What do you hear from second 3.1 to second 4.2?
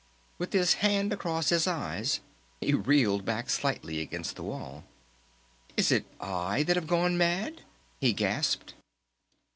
back slightly